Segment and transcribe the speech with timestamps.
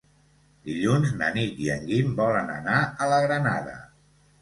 [0.69, 3.81] Dilluns na Nit i en Guim volen anar a la Granada.